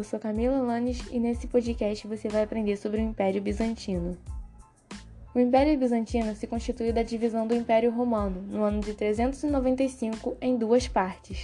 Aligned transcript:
eu 0.00 0.04
sou 0.04 0.18
Camila 0.18 0.62
Lanes 0.62 0.98
e 1.10 1.20
nesse 1.20 1.46
podcast 1.46 2.06
você 2.06 2.26
vai 2.26 2.42
aprender 2.42 2.74
sobre 2.78 3.02
o 3.02 3.04
Império 3.04 3.42
Bizantino. 3.42 4.16
O 5.34 5.38
Império 5.38 5.78
Bizantino 5.78 6.34
se 6.34 6.46
constituiu 6.46 6.90
da 6.90 7.02
divisão 7.02 7.46
do 7.46 7.54
Império 7.54 7.90
Romano 7.90 8.40
no 8.40 8.62
ano 8.62 8.80
de 8.80 8.94
395 8.94 10.38
em 10.40 10.56
duas 10.56 10.88
partes: 10.88 11.42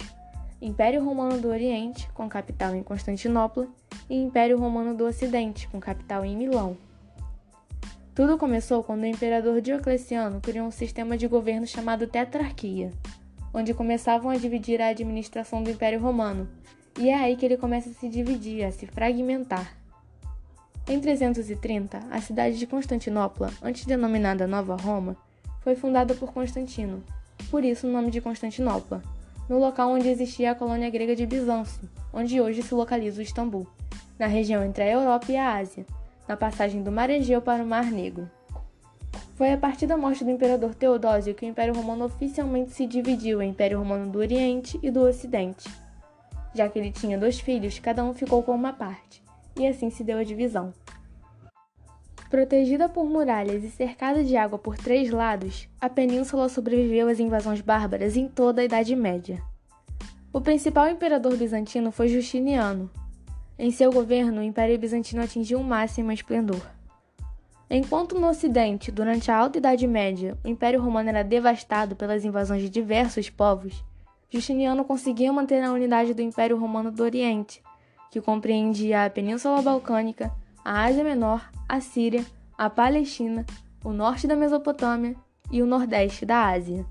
Império 0.59 1.05
Romano 1.05 1.39
do 1.39 1.49
Oriente, 1.49 2.09
com 2.13 2.27
capital 2.27 2.73
em 2.73 2.81
Constantinopla, 2.81 3.67
e 4.09 4.15
Império 4.15 4.57
Romano 4.57 4.95
do 4.95 5.05
Ocidente, 5.05 5.67
com 5.67 5.79
capital 5.79 6.25
em 6.25 6.35
Milão. 6.35 6.75
Tudo 8.15 8.39
começou 8.39 8.83
quando 8.83 9.03
o 9.03 9.05
imperador 9.05 9.61
Diocleciano 9.61 10.41
criou 10.41 10.65
um 10.65 10.71
sistema 10.71 11.15
de 11.15 11.27
governo 11.27 11.67
chamado 11.67 12.07
Tetrarquia, 12.07 12.91
onde 13.53 13.75
começavam 13.75 14.31
a 14.31 14.35
dividir 14.35 14.81
a 14.81 14.87
administração 14.87 15.61
do 15.61 15.69
Império 15.69 15.99
Romano 15.99 16.49
e 16.97 17.09
é 17.09 17.15
aí 17.15 17.35
que 17.35 17.45
ele 17.45 17.57
começa 17.57 17.89
a 17.89 17.93
se 17.93 18.09
dividir, 18.09 18.63
a 18.63 18.71
se 18.71 18.87
fragmentar. 18.87 19.75
Em 20.87 20.99
330, 20.99 21.99
a 22.09 22.21
cidade 22.21 22.57
de 22.57 22.65
Constantinopla, 22.65 23.51
antes 23.61 23.85
denominada 23.85 24.47
Nova 24.47 24.75
Roma, 24.75 25.17
foi 25.61 25.75
fundada 25.75 26.15
por 26.15 26.31
Constantino, 26.31 27.03
por 27.51 27.63
isso 27.63 27.87
o 27.87 27.91
nome 27.91 28.09
de 28.09 28.21
Constantinopla, 28.21 29.03
no 29.49 29.59
local 29.59 29.91
onde 29.91 30.07
existia 30.07 30.51
a 30.51 30.55
colônia 30.55 30.89
grega 30.89 31.15
de 31.15 31.25
Bizâncio, 31.25 31.89
onde 32.13 32.39
hoje 32.41 32.63
se 32.63 32.73
localiza 32.73 33.19
o 33.19 33.23
Istambul, 33.23 33.67
na 34.17 34.27
região 34.27 34.63
entre 34.63 34.83
a 34.83 34.91
Europa 34.91 35.31
e 35.31 35.37
a 35.37 35.57
Ásia, 35.57 35.85
na 36.27 36.35
passagem 36.35 36.81
do 36.81 36.91
Mar 36.91 37.09
Egeu 37.09 37.41
para 37.41 37.63
o 37.63 37.67
Mar 37.67 37.85
Negro. 37.85 38.29
Foi 39.35 39.51
a 39.51 39.57
partir 39.57 39.85
da 39.85 39.95
morte 39.95 40.23
do 40.23 40.31
imperador 40.31 40.73
Teodósio 40.73 41.35
que 41.35 41.45
o 41.45 41.49
Império 41.49 41.75
Romano 41.75 42.05
oficialmente 42.05 42.71
se 42.71 42.87
dividiu 42.87 43.41
em 43.41 43.51
Império 43.51 43.77
Romano 43.77 44.09
do 44.11 44.17
Oriente 44.17 44.79
e 44.81 44.89
do 44.89 45.01
Ocidente. 45.01 45.69
Já 46.57 46.67
que 46.67 46.79
ele 46.79 46.91
tinha 46.91 47.19
dois 47.19 47.39
filhos, 47.39 47.77
cada 47.77 48.03
um 48.03 48.15
ficou 48.15 48.41
com 48.41 48.51
uma 48.51 48.73
parte, 48.73 49.21
e 49.55 49.67
assim 49.67 49.91
se 49.91 50.03
deu 50.03 50.17
a 50.17 50.23
divisão. 50.23 50.73
Protegida 52.31 52.89
por 52.89 53.05
muralhas 53.05 53.63
e 53.63 53.69
cercada 53.69 54.23
de 54.23 54.35
água 54.35 54.57
por 54.57 54.75
três 54.75 55.11
lados, 55.11 55.69
a 55.79 55.87
península 55.87 56.49
sobreviveu 56.49 57.09
às 57.09 57.19
invasões 57.19 57.61
bárbaras 57.61 58.17
em 58.17 58.27
toda 58.27 58.59
a 58.59 58.65
Idade 58.65 58.95
Média. 58.95 59.39
O 60.33 60.41
principal 60.41 60.89
imperador 60.89 61.37
bizantino 61.37 61.91
foi 61.91 62.07
Justiniano. 62.07 62.89
Em 63.59 63.69
seu 63.69 63.91
governo, 63.91 64.41
o 64.41 64.43
Império 64.43 64.79
Bizantino 64.79 65.21
atingiu 65.21 65.59
um 65.59 65.63
máximo 65.63 66.11
esplendor. 66.11 66.61
Enquanto 67.69 68.19
no 68.19 68.29
Ocidente, 68.29 68.91
durante 68.91 69.29
a 69.29 69.37
Alta 69.37 69.59
Idade 69.59 69.85
Média, 69.85 70.35
o 70.43 70.47
Império 70.47 70.81
Romano 70.81 71.09
era 71.09 71.23
devastado 71.23 71.95
pelas 71.95 72.25
invasões 72.25 72.63
de 72.63 72.69
diversos 72.69 73.29
povos, 73.29 73.85
Justiniano 74.29 74.83
conseguia 74.83 75.31
manter 75.31 75.63
a 75.63 75.71
unidade 75.71 76.13
do 76.13 76.21
Império 76.21 76.57
Romano 76.57 76.91
do 76.91 77.03
Oriente, 77.03 77.63
que 78.11 78.19
compreendia 78.19 79.05
a 79.05 79.09
Península 79.09 79.61
Balcânica, 79.61 80.31
a 80.63 80.83
Ásia 80.83 81.03
Menor, 81.03 81.49
a 81.67 81.79
Síria, 81.79 82.25
a 82.57 82.69
Palestina, 82.69 83.45
o 83.83 83.93
norte 83.93 84.27
da 84.27 84.35
Mesopotâmia 84.35 85.15
e 85.49 85.61
o 85.61 85.65
nordeste 85.65 86.25
da 86.25 86.47
Ásia. 86.47 86.85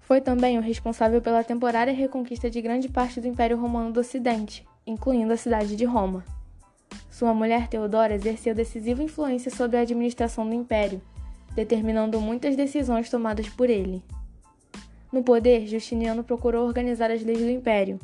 Foi 0.00 0.20
também 0.20 0.58
o 0.58 0.62
responsável 0.62 1.20
pela 1.22 1.42
temporária 1.42 1.92
reconquista 1.92 2.50
de 2.50 2.60
grande 2.60 2.88
parte 2.88 3.20
do 3.20 3.26
Império 3.26 3.58
Romano 3.58 3.90
do 3.90 4.00
Ocidente, 4.00 4.66
incluindo 4.86 5.32
a 5.32 5.36
cidade 5.36 5.74
de 5.74 5.84
Roma. 5.84 6.24
Sua 7.10 7.32
mulher 7.32 7.68
Teodora 7.68 8.14
exerceu 8.14 8.54
decisiva 8.54 9.02
influência 9.02 9.50
sobre 9.50 9.78
a 9.78 9.80
administração 9.80 10.46
do 10.46 10.54
império, 10.54 11.00
determinando 11.54 12.20
muitas 12.20 12.54
decisões 12.54 13.08
tomadas 13.08 13.48
por 13.48 13.70
ele. 13.70 14.04
No 15.16 15.22
poder, 15.22 15.66
Justiniano 15.66 16.22
procurou 16.22 16.66
organizar 16.66 17.10
as 17.10 17.22
leis 17.22 17.38
do 17.38 17.48
império. 17.48 17.98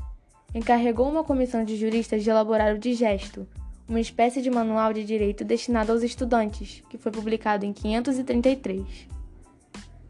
Encarregou 0.54 1.06
uma 1.06 1.22
comissão 1.22 1.62
de 1.62 1.76
juristas 1.76 2.25
de 2.25 2.31
elaborar 2.31 2.75
o 2.75 2.78
Digesto, 2.78 3.47
uma 3.86 4.00
espécie 4.00 4.41
de 4.41 4.50
manual 4.50 4.94
de 4.94 5.04
direito 5.04 5.44
destinado 5.44 5.92
aos 5.92 6.03
estudantes, 6.03 6.82
que 6.88 6.97
foi 6.97 7.12
publicado 7.12 7.66
em 7.66 7.72
533. 7.75 8.82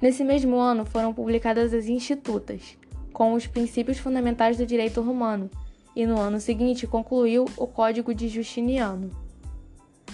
Nesse 0.01 0.23
mesmo 0.23 0.57
ano 0.59 0.85
foram 0.85 1.13
publicadas 1.13 1.75
as 1.75 1.87
Institutas, 1.87 2.79
com 3.13 3.33
os 3.33 3.49
princípios 3.49 3.99
fundamentais 3.99 4.57
do 4.57 4.65
direito 4.65 5.01
romano, 5.01 5.51
e 5.97 6.07
no 6.07 6.21
ano 6.21 6.39
seguinte 6.39 6.87
concluiu 6.87 7.47
o 7.57 7.67
Código 7.67 8.15
de 8.15 8.29
Justiniano. 8.29 9.11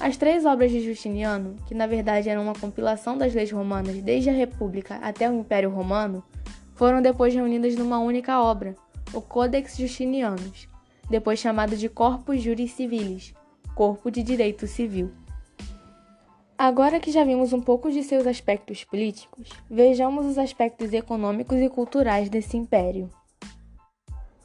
As 0.01 0.17
três 0.17 0.47
obras 0.47 0.71
de 0.71 0.81
Justiniano, 0.81 1.55
que 1.67 1.75
na 1.75 1.87
verdade 1.87 2.31
eram 2.31 2.45
uma 2.45 2.55
compilação 2.55 3.19
das 3.19 3.35
leis 3.35 3.53
romanas 3.53 4.01
desde 4.01 4.31
a 4.31 4.33
República 4.33 4.95
até 5.03 5.29
o 5.29 5.35
Império 5.35 5.69
Romano, 5.69 6.25
foram 6.78 7.03
depois 7.03 7.34
reunidas 7.34 7.75
numa 7.75 7.99
única 7.99 8.41
obra, 8.41 8.77
o 9.12 9.21
Codex 9.21 9.77
Justinianus, 9.77 10.69
depois 11.11 11.41
chamado 11.41 11.77
de 11.77 11.89
Corpus 11.89 12.41
Juris 12.41 12.71
Civilis, 12.71 13.34
Corpo 13.75 14.12
de 14.12 14.22
Direito 14.22 14.65
Civil. 14.69 15.11
Agora 16.56 17.00
que 17.00 17.11
já 17.11 17.25
vimos 17.25 17.53
um 17.53 17.61
pouco 17.61 17.91
de 17.91 18.05
seus 18.05 18.28
aspectos 18.28 18.84
políticos, 18.84 19.49
vejamos 19.69 20.25
os 20.25 20.38
aspectos 20.38 20.93
econômicos 20.93 21.59
e 21.59 21.69
culturais 21.69 22.28
desse 22.28 22.56
império. 22.56 23.11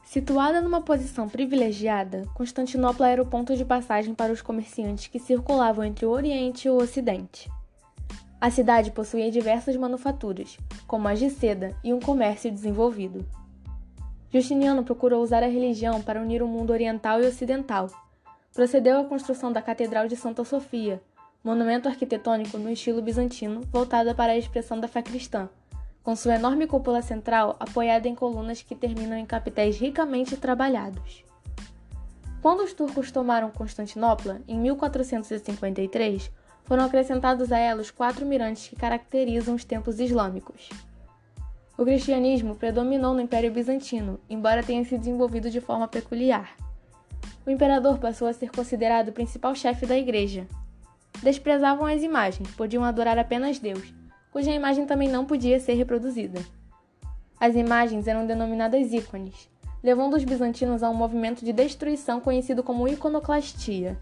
Situada 0.03 0.59
numa 0.59 0.81
posição 0.81 1.29
privilegiada, 1.29 2.23
Constantinopla 2.33 3.09
era 3.09 3.21
o 3.21 3.27
ponto 3.27 3.55
de 3.55 3.63
passagem 3.63 4.15
para 4.15 4.33
os 4.33 4.41
comerciantes 4.41 5.05
que 5.05 5.19
circulavam 5.19 5.85
entre 5.85 6.07
o 6.07 6.09
Oriente 6.09 6.67
e 6.67 6.71
o 6.71 6.77
Ocidente. 6.77 7.47
A 8.43 8.51
cidade 8.51 8.91
possuía 8.91 9.31
diversas 9.31 9.77
manufaturas, 9.77 10.57
como 10.85 11.07
as 11.07 11.17
de 11.17 11.29
seda, 11.29 11.73
e 11.81 11.93
um 11.93 11.99
comércio 12.01 12.51
desenvolvido. 12.51 13.25
Justiniano 14.29 14.83
procurou 14.83 15.23
usar 15.23 15.41
a 15.41 15.47
religião 15.47 16.01
para 16.01 16.19
unir 16.19 16.43
o 16.43 16.47
mundo 16.47 16.73
oriental 16.73 17.21
e 17.21 17.25
ocidental. 17.25 17.87
Procedeu 18.53 18.99
à 18.99 19.05
construção 19.05 19.49
da 19.49 19.61
Catedral 19.61 20.09
de 20.09 20.17
Santa 20.17 20.43
Sofia, 20.43 21.01
monumento 21.41 21.87
arquitetônico 21.87 22.57
no 22.57 22.69
estilo 22.69 23.01
bizantino 23.01 23.61
voltada 23.71 24.13
para 24.13 24.33
a 24.33 24.37
expressão 24.37 24.77
da 24.77 24.89
fé 24.89 25.01
cristã, 25.01 25.47
com 26.03 26.13
sua 26.13 26.35
enorme 26.35 26.67
cúpula 26.67 27.01
central 27.01 27.55
apoiada 27.61 28.09
em 28.09 28.13
colunas 28.13 28.61
que 28.61 28.75
terminam 28.75 29.17
em 29.17 29.25
capitéis 29.25 29.77
ricamente 29.77 30.35
trabalhados. 30.35 31.23
Quando 32.41 32.61
os 32.61 32.73
turcos 32.73 33.09
tomaram 33.09 33.49
Constantinopla, 33.51 34.41
em 34.49 34.59
1453, 34.59 36.29
foram 36.63 36.83
acrescentados 36.85 37.51
a 37.51 37.57
ela 37.57 37.81
os 37.81 37.91
quatro 37.91 38.25
mirantes 38.25 38.67
que 38.67 38.75
caracterizam 38.75 39.55
os 39.55 39.63
templos 39.63 39.99
islâmicos. 39.99 40.69
O 41.77 41.83
cristianismo 41.83 42.55
predominou 42.55 43.13
no 43.13 43.21
Império 43.21 43.51
Bizantino, 43.51 44.19
embora 44.29 44.63
tenha 44.63 44.85
se 44.85 44.97
desenvolvido 44.97 45.49
de 45.49 45.59
forma 45.59 45.87
peculiar. 45.87 46.55
O 47.45 47.49
imperador 47.49 47.97
passou 47.97 48.27
a 48.27 48.33
ser 48.33 48.51
considerado 48.51 49.09
o 49.09 49.13
principal 49.13 49.53
chefe 49.55 49.85
da 49.85 49.97
igreja. 49.97 50.47
Desprezavam 51.21 51.85
as 51.85 52.01
imagens, 52.03 52.49
podiam 52.51 52.83
adorar 52.83 53.17
apenas 53.17 53.59
Deus, 53.59 53.93
cuja 54.31 54.51
imagem 54.51 54.85
também 54.85 55.09
não 55.09 55.25
podia 55.25 55.59
ser 55.59 55.73
reproduzida. 55.73 56.39
As 57.39 57.55
imagens 57.55 58.07
eram 58.07 58.25
denominadas 58.25 58.93
ícones, 58.93 59.49
levando 59.83 60.15
os 60.15 60.23
bizantinos 60.23 60.81
a 60.81 60.89
um 60.89 60.93
movimento 60.93 61.43
de 61.43 61.51
destruição 61.51 62.21
conhecido 62.21 62.63
como 62.63 62.87
iconoclastia. 62.87 63.97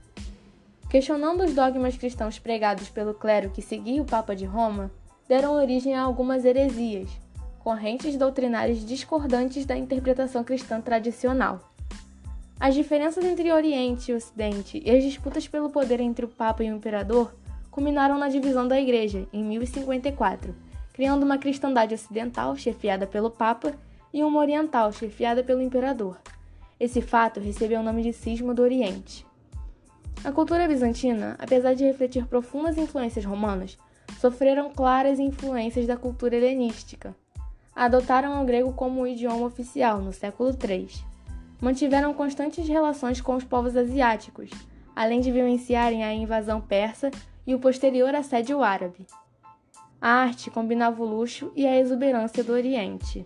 Questionando 0.91 1.45
os 1.45 1.53
dogmas 1.53 1.95
cristãos 1.95 2.37
pregados 2.37 2.89
pelo 2.89 3.13
clero 3.13 3.49
que 3.49 3.61
seguia 3.61 4.01
o 4.01 4.05
Papa 4.05 4.35
de 4.35 4.43
Roma, 4.43 4.91
deram 5.25 5.53
origem 5.53 5.95
a 5.95 6.01
algumas 6.01 6.43
heresias, 6.43 7.09
correntes 7.59 8.17
doutrinárias 8.17 8.85
discordantes 8.85 9.65
da 9.65 9.77
interpretação 9.77 10.43
cristã 10.43 10.81
tradicional. 10.81 11.71
As 12.59 12.75
diferenças 12.75 13.23
entre 13.23 13.53
Oriente 13.53 14.11
e 14.11 14.13
Ocidente 14.13 14.83
e 14.83 14.91
as 14.91 15.01
disputas 15.01 15.47
pelo 15.47 15.69
poder 15.69 16.01
entre 16.01 16.25
o 16.25 16.27
Papa 16.27 16.61
e 16.61 16.69
o 16.69 16.75
Imperador 16.75 17.33
culminaram 17.71 18.17
na 18.17 18.27
divisão 18.27 18.67
da 18.67 18.77
Igreja, 18.77 19.25
em 19.31 19.45
1054, 19.45 20.53
criando 20.91 21.23
uma 21.23 21.37
cristandade 21.37 21.95
ocidental 21.95 22.53
chefiada 22.57 23.07
pelo 23.07 23.31
Papa 23.31 23.73
e 24.13 24.21
uma 24.25 24.41
oriental 24.41 24.91
chefiada 24.91 25.41
pelo 25.41 25.61
Imperador. 25.61 26.19
Esse 26.77 27.01
fato 27.01 27.39
recebeu 27.39 27.79
o 27.79 27.83
nome 27.83 28.03
de 28.03 28.11
Cisma 28.11 28.53
do 28.53 28.61
Oriente. 28.61 29.30
A 30.23 30.31
cultura 30.31 30.67
bizantina, 30.67 31.35
apesar 31.39 31.73
de 31.73 31.83
refletir 31.83 32.27
profundas 32.27 32.77
influências 32.77 33.25
romanas, 33.25 33.75
sofreram 34.19 34.69
claras 34.69 35.19
influências 35.19 35.87
da 35.87 35.97
cultura 35.97 36.35
helenística. 36.35 37.15
Adotaram 37.75 38.39
o 38.41 38.45
grego 38.45 38.71
como 38.73 39.07
idioma 39.07 39.47
oficial 39.47 39.99
no 39.99 40.13
século 40.13 40.51
III. 40.51 40.89
Mantiveram 41.59 42.13
constantes 42.13 42.67
relações 42.67 43.19
com 43.19 43.35
os 43.35 43.43
povos 43.43 43.75
asiáticos, 43.75 44.51
além 44.95 45.21
de 45.21 45.31
vivenciarem 45.31 46.03
a 46.03 46.13
invasão 46.13 46.61
persa 46.61 47.09
e 47.47 47.55
o 47.55 47.59
posterior 47.59 48.13
assédio 48.13 48.61
árabe. 48.61 49.07
A 49.99 50.09
arte 50.09 50.51
combinava 50.51 51.01
o 51.01 51.05
luxo 51.05 51.51
e 51.55 51.65
a 51.65 51.79
exuberância 51.79 52.43
do 52.43 52.53
Oriente. 52.53 53.25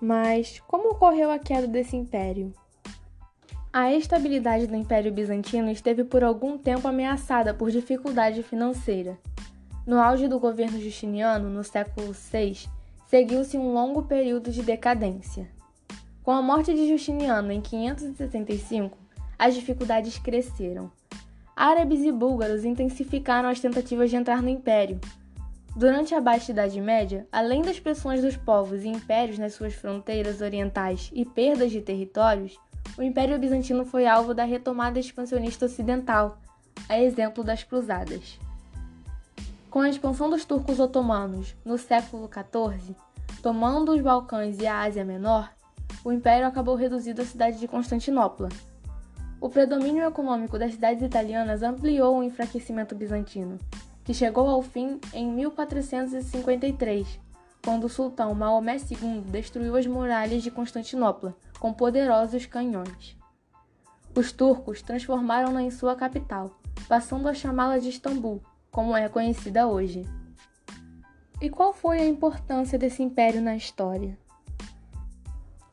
Mas 0.00 0.60
como 0.60 0.90
ocorreu 0.90 1.30
a 1.30 1.38
queda 1.40 1.66
desse 1.66 1.96
império? 1.96 2.52
A 3.72 3.92
estabilidade 3.92 4.66
do 4.66 4.74
Império 4.74 5.12
Bizantino 5.12 5.70
esteve 5.70 6.02
por 6.02 6.24
algum 6.24 6.58
tempo 6.58 6.88
ameaçada 6.88 7.54
por 7.54 7.70
dificuldade 7.70 8.42
financeira. 8.42 9.16
No 9.86 10.00
auge 10.00 10.26
do 10.26 10.40
governo 10.40 10.80
Justiniano, 10.80 11.48
no 11.48 11.62
século 11.62 12.12
VI, 12.12 12.68
seguiu-se 13.06 13.56
um 13.56 13.72
longo 13.72 14.02
período 14.02 14.50
de 14.50 14.64
decadência. 14.64 15.48
Com 16.20 16.32
a 16.32 16.42
morte 16.42 16.74
de 16.74 16.88
Justiniano 16.88 17.52
em 17.52 17.60
565, 17.60 18.98
as 19.38 19.54
dificuldades 19.54 20.18
cresceram. 20.18 20.90
Árabes 21.54 22.00
e 22.00 22.10
búlgaros 22.10 22.64
intensificaram 22.64 23.48
as 23.48 23.60
tentativas 23.60 24.10
de 24.10 24.16
entrar 24.16 24.42
no 24.42 24.48
império. 24.48 24.98
Durante 25.76 26.12
a 26.12 26.20
Baixa 26.20 26.50
Idade 26.50 26.80
Média, 26.80 27.24
além 27.30 27.62
das 27.62 27.78
pressões 27.78 28.20
dos 28.20 28.36
povos 28.36 28.82
e 28.82 28.88
impérios 28.88 29.38
nas 29.38 29.54
suas 29.54 29.74
fronteiras 29.74 30.40
orientais 30.40 31.08
e 31.14 31.24
perdas 31.24 31.70
de 31.70 31.80
territórios, 31.80 32.58
o 32.96 33.02
Império 33.02 33.38
Bizantino 33.38 33.84
foi 33.84 34.06
alvo 34.06 34.34
da 34.34 34.44
retomada 34.44 34.98
expansionista 34.98 35.66
ocidental, 35.66 36.38
a 36.88 36.98
exemplo 36.98 37.44
das 37.44 37.62
Cruzadas. 37.62 38.38
Com 39.70 39.80
a 39.80 39.88
expansão 39.88 40.28
dos 40.28 40.44
turcos 40.44 40.80
otomanos 40.80 41.54
no 41.64 41.78
século 41.78 42.28
XIV, 42.28 42.96
tomando 43.42 43.92
os 43.92 44.00
Balcãs 44.00 44.58
e 44.58 44.66
a 44.66 44.80
Ásia 44.80 45.04
Menor, 45.04 45.50
o 46.04 46.12
império 46.12 46.46
acabou 46.46 46.74
reduzido 46.74 47.22
à 47.22 47.24
cidade 47.24 47.58
de 47.58 47.68
Constantinopla. 47.68 48.48
O 49.40 49.48
predomínio 49.48 50.04
econômico 50.04 50.58
das 50.58 50.72
cidades 50.72 51.02
italianas 51.02 51.62
ampliou 51.62 52.18
o 52.18 52.22
enfraquecimento 52.22 52.94
bizantino, 52.94 53.58
que 54.04 54.12
chegou 54.12 54.48
ao 54.48 54.60
fim 54.60 55.00
em 55.14 55.26
1453, 55.32 57.06
quando 57.64 57.84
o 57.84 57.88
sultão 57.88 58.34
Maomé 58.34 58.76
II 58.76 59.20
destruiu 59.26 59.76
as 59.76 59.86
muralhas 59.86 60.42
de 60.42 60.50
Constantinopla 60.50 61.34
com 61.60 61.74
poderosos 61.74 62.46
canhões. 62.46 63.16
Os 64.16 64.32
turcos 64.32 64.82
transformaram-na 64.82 65.62
em 65.62 65.70
sua 65.70 65.94
capital, 65.94 66.58
passando 66.88 67.28
a 67.28 67.34
chamá-la 67.34 67.78
de 67.78 67.90
Istambul, 67.90 68.42
como 68.70 68.96
é 68.96 69.08
conhecida 69.08 69.68
hoje. 69.68 70.04
E 71.40 71.48
qual 71.48 71.72
foi 71.72 72.00
a 72.00 72.08
importância 72.08 72.78
desse 72.78 73.02
império 73.02 73.42
na 73.42 73.54
história? 73.54 74.18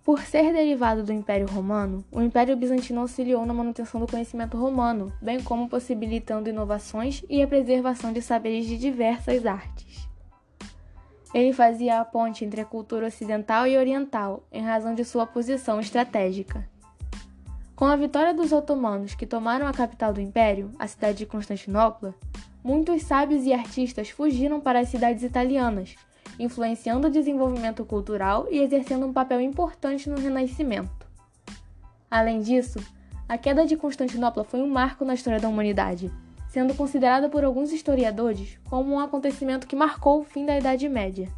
Por 0.03 0.21
ser 0.21 0.53
derivado 0.53 1.03
do 1.03 1.11
Império 1.11 1.47
Romano, 1.47 2.03
o 2.11 2.21
Império 2.21 2.55
Bizantino 2.55 3.01
auxiliou 3.01 3.45
na 3.45 3.53
manutenção 3.53 3.99
do 3.99 4.07
conhecimento 4.07 4.57
romano, 4.57 5.11
bem 5.21 5.41
como 5.41 5.67
possibilitando 5.67 6.49
inovações 6.49 7.23
e 7.29 7.41
a 7.41 7.47
preservação 7.47 8.13
de 8.13 8.21
saberes 8.21 8.65
de 8.65 8.77
diversas 8.77 9.45
artes. 9.45 10.06
Ele 11.33 11.51
fazia 11.53 11.99
a 11.99 12.05
ponte 12.05 12.45
entre 12.45 12.61
a 12.61 12.65
cultura 12.65 13.07
ocidental 13.07 13.67
e 13.67 13.77
oriental, 13.77 14.43
em 14.51 14.63
razão 14.63 14.95
de 14.95 15.03
sua 15.03 15.25
posição 15.25 15.79
estratégica. 15.79 16.67
Com 17.75 17.85
a 17.85 17.95
vitória 17.95 18.33
dos 18.33 18.51
otomanos 18.51 19.13
que 19.13 19.27
tomaram 19.27 19.67
a 19.67 19.73
capital 19.73 20.11
do 20.11 20.21
império, 20.21 20.71
a 20.79 20.87
cidade 20.87 21.19
de 21.19 21.25
Constantinopla, 21.25 22.15
muitos 22.63 23.03
sábios 23.03 23.45
e 23.45 23.53
artistas 23.53 24.09
fugiram 24.09 24.59
para 24.59 24.79
as 24.79 24.89
cidades 24.89 25.21
italianas, 25.21 25.95
influenciando 26.39 27.07
o 27.07 27.11
desenvolvimento 27.11 27.85
cultural 27.85 28.47
e 28.49 28.59
exercendo 28.59 29.05
um 29.05 29.13
papel 29.13 29.41
importante 29.41 30.09
no 30.09 30.19
Renascimento. 30.19 31.07
Além 32.09 32.41
disso, 32.41 32.79
a 33.29 33.37
queda 33.37 33.65
de 33.65 33.75
Constantinopla 33.75 34.43
foi 34.43 34.61
um 34.61 34.69
marco 34.69 35.05
na 35.05 35.13
história 35.13 35.39
da 35.39 35.49
humanidade, 35.49 36.11
sendo 36.49 36.73
considerada 36.73 37.29
por 37.29 37.43
alguns 37.43 37.71
historiadores 37.71 38.59
como 38.69 38.95
um 38.95 38.99
acontecimento 38.99 39.67
que 39.67 39.75
marcou 39.75 40.21
o 40.21 40.23
fim 40.23 40.45
da 40.45 40.57
Idade 40.57 40.87
Média. 40.87 41.29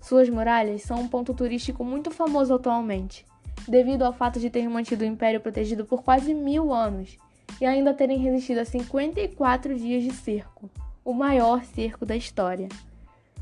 Suas 0.00 0.28
muralhas 0.28 0.82
são 0.82 1.00
um 1.00 1.08
ponto 1.08 1.32
turístico 1.32 1.84
muito 1.84 2.10
famoso 2.10 2.54
atualmente, 2.54 3.24
devido 3.68 4.02
ao 4.02 4.12
fato 4.12 4.40
de 4.40 4.50
ter 4.50 4.68
mantido 4.68 5.04
o 5.04 5.06
império 5.06 5.40
protegido 5.40 5.84
por 5.84 6.02
quase 6.02 6.34
mil 6.34 6.72
anos 6.72 7.16
e 7.60 7.66
ainda 7.66 7.94
terem 7.94 8.18
resistido 8.18 8.58
a 8.58 8.64
54 8.64 9.78
dias 9.78 10.02
de 10.02 10.12
cerco, 10.12 10.68
o 11.04 11.12
maior 11.12 11.64
cerco 11.64 12.04
da 12.04 12.16
história, 12.16 12.68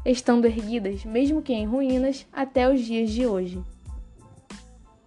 estando 0.04 0.46
erguidas, 0.46 1.04
mesmo 1.04 1.42
que 1.42 1.52
em 1.52 1.66
ruínas, 1.66 2.26
até 2.32 2.68
os 2.68 2.80
dias 2.80 3.10
de 3.10 3.26
hoje. 3.26 3.62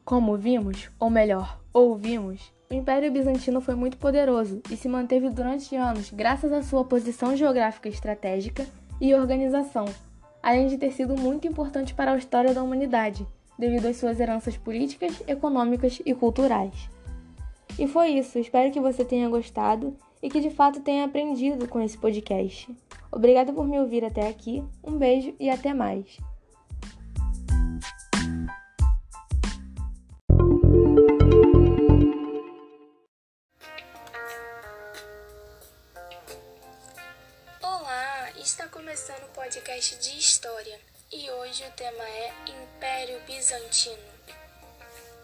Como 0.06 0.38
vimos, 0.38 0.90
ou 1.00 1.10
melhor, 1.10 1.60
ouvimos, 1.72 2.52
o 2.74 2.76
Império 2.76 3.12
Bizantino 3.12 3.62
foi 3.62 3.76
muito 3.76 3.98
poderoso 3.98 4.60
e 4.72 4.76
se 4.76 4.90
manteve 4.90 5.30
durante 5.30 5.76
anos 5.76 6.10
graças 6.10 6.52
à 6.52 6.64
sua 6.64 6.84
posição 6.84 7.36
geográfica 7.36 7.88
estratégica 7.88 8.66
e 9.00 9.14
organização, 9.14 9.86
além 10.42 10.68
de 10.68 10.78
ter 10.78 10.92
sido 10.92 11.16
muito 11.16 11.48
importante 11.48 11.94
para 11.94 12.12
a 12.12 12.18
história 12.18 12.54
da 12.54 12.64
humanidade, 12.64 13.28
devido 13.60 13.86
às 13.86 13.98
suas 13.98 14.20
heranças 14.20 14.58
políticas, 14.58 15.22
econômicas 15.28 16.02
e 16.04 16.16
culturais. 16.16 16.90
E 17.78 17.88
foi 17.88 18.10
isso, 18.10 18.40
espero 18.40 18.72
que 18.72 18.80
você 18.80 19.06
tenha 19.06 19.30
gostado 19.30 19.96
e 20.22 20.30
que 20.30 20.40
de 20.40 20.50
fato 20.50 20.80
tenha 20.80 21.06
aprendido 21.06 21.68
com 21.68 21.80
esse 21.80 21.98
podcast. 21.98 22.76
Obrigada 23.12 23.54
por 23.54 23.68
me 23.68 23.80
ouvir 23.80 24.04
até 24.04 24.28
aqui, 24.28 24.64
um 24.84 24.98
beijo 24.98 25.36
e 25.40 25.48
até 25.48 25.74
mais. 25.76 26.18
Podcast 39.54 39.96
de 39.98 40.18
História 40.18 40.80
e 41.12 41.30
hoje 41.30 41.64
o 41.64 41.72
tema 41.74 42.04
é 42.04 42.34
Império 42.48 43.20
Bizantino. 43.22 44.02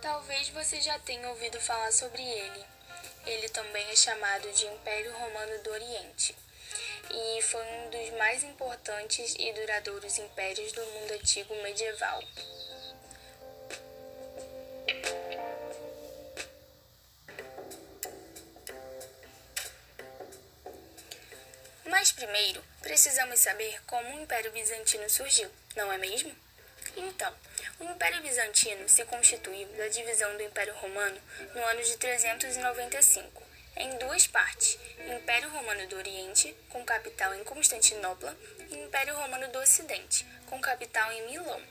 Talvez 0.03 0.49
você 0.49 0.79
já 0.79 0.99
tenha 0.99 1.27
ouvido 1.29 1.59
falar 1.59 1.91
sobre 1.91 2.21
ele. 2.21 2.63
Ele 3.25 3.49
também 3.49 3.83
é 3.89 3.95
chamado 3.95 4.51
de 4.51 4.67
Império 4.67 5.11
Romano 5.13 5.63
do 5.63 5.71
Oriente 5.71 6.35
e 7.09 7.41
foi 7.41 7.63
um 7.65 7.89
dos 7.89 8.17
mais 8.19 8.43
importantes 8.43 9.35
e 9.39 9.51
duradouros 9.51 10.19
impérios 10.19 10.71
do 10.73 10.85
mundo 10.85 11.11
antigo 11.13 11.55
medieval. 11.63 12.23
Primeiro, 22.19 22.61
precisamos 22.81 23.39
saber 23.39 23.81
como 23.87 24.09
o 24.09 24.21
Império 24.21 24.51
Bizantino 24.51 25.09
surgiu, 25.09 25.49
não 25.73 25.89
é 25.89 25.97
mesmo? 25.97 26.35
Então, 26.97 27.33
o 27.79 27.85
Império 27.85 28.21
Bizantino 28.21 28.89
se 28.89 29.05
constituiu 29.05 29.65
da 29.77 29.87
divisão 29.87 30.35
do 30.35 30.43
Império 30.43 30.75
Romano 30.75 31.17
no 31.55 31.63
ano 31.63 31.81
de 31.81 31.95
395, 31.95 33.41
em 33.77 33.97
duas 33.99 34.27
partes: 34.27 34.77
Império 35.15 35.49
Romano 35.49 35.87
do 35.87 35.95
Oriente, 35.95 36.53
com 36.67 36.83
capital 36.83 37.33
em 37.35 37.43
Constantinopla, 37.45 38.37
e 38.69 38.75
Império 38.75 39.15
Romano 39.15 39.47
do 39.47 39.59
Ocidente, 39.59 40.25
com 40.47 40.59
capital 40.59 41.09
em 41.13 41.25
Milão. 41.27 41.61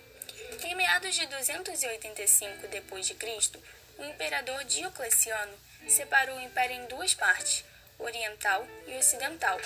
Em 0.64 0.74
meados 0.74 1.14
de 1.14 1.26
285 1.26 2.68
d.C., 2.68 3.60
o 3.98 4.04
imperador 4.04 4.64
Diocleciano 4.64 5.52
separou 5.86 6.38
o 6.38 6.40
império 6.40 6.74
em 6.74 6.86
duas 6.86 7.12
partes, 7.12 7.64
oriental 7.98 8.66
e 8.86 8.96
ocidental, 8.96 9.60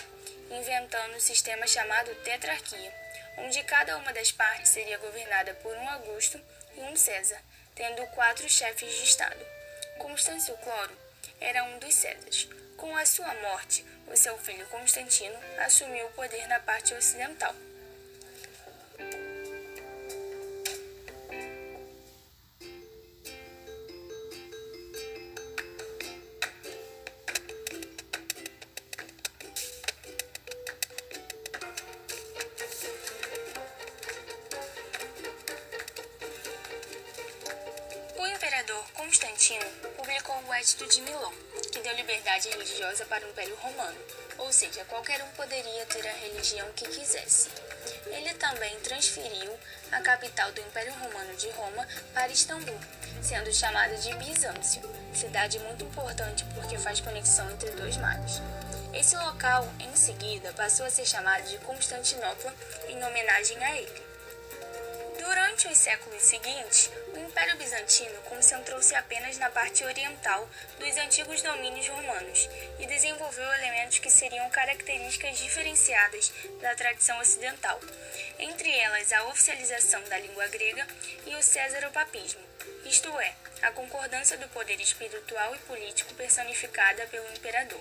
inventando 0.54 1.16
um 1.16 1.21
sistema 1.21 1.66
chamado 1.66 2.14
tetrarquia 2.16 3.02
onde 3.38 3.62
cada 3.64 3.97
uma 3.97 4.12
das 4.12 4.30
partes 4.30 4.71
seria 4.71 4.99
governada 4.99 5.54
por 5.54 5.75
um 5.75 5.88
Augusto 5.90 6.40
e 6.76 6.80
um 6.80 6.97
César, 6.97 7.40
tendo 7.75 8.06
quatro 8.09 8.49
chefes 8.49 8.94
de 8.94 9.04
Estado. 9.04 9.44
Constâncio 9.99 10.56
Cloro 10.59 10.97
era 11.40 11.64
um 11.64 11.78
dos 11.78 11.94
Césares. 11.94 12.49
Com 12.76 12.97
a 12.97 13.06
sua 13.06 13.32
morte, 13.37 13.85
o 14.09 14.16
seu 14.16 14.37
filho 14.38 14.66
Constantino 14.66 15.38
assumiu 15.59 16.06
o 16.06 16.12
poder 16.12 16.47
na 16.49 16.59
parte 16.61 16.92
ocidental. 16.94 17.54
De 40.72 41.02
Milão, 41.02 41.32
que 41.70 41.80
deu 41.80 41.94
liberdade 41.94 42.48
religiosa 42.48 43.04
para 43.04 43.24
o 43.24 43.28
Império 43.30 43.54
Romano, 43.56 43.96
ou 44.38 44.50
seja, 44.52 44.84
qualquer 44.86 45.22
um 45.22 45.28
poderia 45.28 45.86
ter 45.86 46.06
a 46.08 46.12
religião 46.12 46.66
que 46.72 46.88
quisesse. 46.88 47.50
Ele 48.06 48.32
também 48.34 48.80
transferiu 48.80 49.54
a 49.92 50.00
capital 50.00 50.50
do 50.50 50.60
Império 50.60 50.92
Romano 50.94 51.36
de 51.36 51.48
Roma 51.50 51.86
para 52.14 52.32
Istambul, 52.32 52.78
sendo 53.22 53.52
chamada 53.52 53.96
de 53.96 54.14
Bizâncio, 54.14 54.82
cidade 55.14 55.58
muito 55.60 55.84
importante 55.84 56.44
porque 56.54 56.78
faz 56.78 57.00
conexão 57.00 57.48
entre 57.50 57.70
dois 57.72 57.96
mares. 57.98 58.40
Esse 58.94 59.14
local, 59.16 59.68
em 59.78 59.94
seguida, 59.94 60.52
passou 60.54 60.86
a 60.86 60.90
ser 60.90 61.04
chamado 61.04 61.48
de 61.48 61.58
Constantinopla 61.58 62.52
em 62.88 63.04
homenagem 63.04 63.62
a 63.62 63.76
ele. 63.76 64.02
Durante 65.22 65.68
os 65.68 65.78
séculos 65.78 66.20
seguintes, 66.20 66.90
o 67.14 67.18
Império 67.18 67.56
Bizantino 67.56 68.20
concentrou-se 68.22 68.92
apenas 68.92 69.38
na 69.38 69.48
parte 69.50 69.84
oriental 69.84 70.48
dos 70.80 70.96
antigos 70.96 71.40
domínios 71.42 71.86
romanos 71.86 72.48
e 72.80 72.86
desenvolveu 72.86 73.54
elementos 73.54 74.00
que 74.00 74.10
seriam 74.10 74.50
características 74.50 75.38
diferenciadas 75.38 76.32
da 76.60 76.74
tradição 76.74 77.20
ocidental, 77.20 77.80
entre 78.36 78.68
elas 78.76 79.12
a 79.12 79.22
oficialização 79.28 80.02
da 80.08 80.18
língua 80.18 80.48
grega 80.48 80.84
e 81.24 81.36
o 81.36 81.42
césaropapismo, 81.42 82.42
isto 82.84 83.08
é, 83.20 83.32
a 83.62 83.70
concordância 83.70 84.36
do 84.36 84.48
poder 84.48 84.80
espiritual 84.80 85.54
e 85.54 85.58
político 85.60 86.12
personificada 86.14 87.06
pelo 87.06 87.30
imperador. 87.30 87.80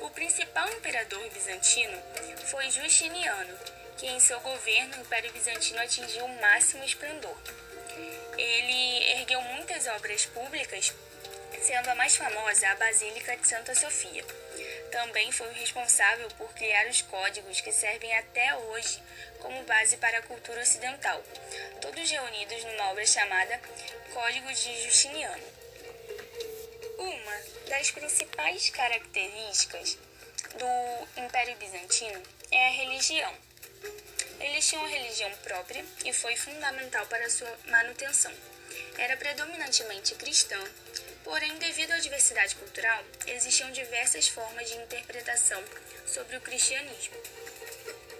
O 0.00 0.08
principal 0.10 0.66
imperador 0.72 1.28
bizantino 1.28 2.02
foi 2.46 2.70
Justiniano, 2.70 3.54
que 3.98 4.06
em 4.06 4.20
seu 4.20 4.38
governo 4.40 4.96
o 4.96 5.00
Império 5.00 5.32
Bizantino 5.32 5.80
atingiu 5.80 6.24
o 6.24 6.40
máximo 6.40 6.84
esplendor. 6.84 7.36
Ele 8.36 9.10
ergueu 9.18 9.40
muitas 9.42 9.86
obras 9.88 10.24
públicas, 10.26 10.94
sendo 11.60 11.88
a 11.88 11.94
mais 11.96 12.14
famosa 12.14 12.68
a 12.68 12.76
Basílica 12.76 13.36
de 13.36 13.48
Santa 13.48 13.74
Sofia. 13.74 14.24
Também 14.92 15.32
foi 15.32 15.48
o 15.48 15.52
responsável 15.52 16.28
por 16.38 16.52
criar 16.54 16.86
os 16.86 17.02
códigos 17.02 17.60
que 17.60 17.72
servem 17.72 18.16
até 18.16 18.54
hoje 18.54 19.02
como 19.40 19.64
base 19.64 19.96
para 19.96 20.18
a 20.18 20.22
cultura 20.22 20.62
ocidental, 20.62 21.22
todos 21.80 22.10
reunidos 22.10 22.64
numa 22.64 22.90
obra 22.90 23.04
chamada 23.04 23.60
Códigos 24.14 24.62
de 24.62 24.82
Justiniano. 24.84 25.44
Uma 26.98 27.42
das 27.68 27.90
principais 27.90 28.70
características 28.70 29.98
do 30.54 31.20
Império 31.20 31.56
Bizantino 31.56 32.22
é 32.50 32.66
a 32.66 32.70
religião. 32.70 33.47
Eles 34.40 34.66
tinham 34.66 34.86
religião 34.86 35.30
própria 35.42 35.84
e 36.04 36.12
foi 36.12 36.36
fundamental 36.36 37.06
para 37.06 37.28
sua 37.28 37.58
manutenção. 37.66 38.32
Era 38.96 39.16
predominantemente 39.16 40.14
cristã, 40.14 40.58
porém, 41.24 41.56
devido 41.58 41.92
à 41.92 41.98
diversidade 41.98 42.54
cultural, 42.56 43.04
existiam 43.26 43.70
diversas 43.72 44.28
formas 44.28 44.68
de 44.68 44.76
interpretação 44.76 45.62
sobre 46.06 46.36
o 46.36 46.40
cristianismo. 46.40 47.16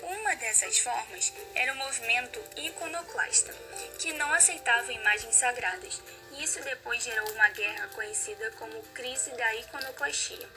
Uma 0.02 0.34
dessas 0.36 0.78
formas 0.78 1.32
era 1.54 1.72
o 1.72 1.76
movimento 1.76 2.42
iconoclasta, 2.56 3.54
que 3.98 4.12
não 4.12 4.32
aceitava 4.32 4.92
imagens 4.92 5.34
sagradas, 5.34 6.00
isso 6.42 6.62
depois 6.62 7.02
gerou 7.02 7.28
uma 7.32 7.48
guerra 7.50 7.88
conhecida 7.88 8.50
como 8.52 8.82
Crise 8.94 9.30
da 9.30 9.54
Iconoclastia, 9.56 10.48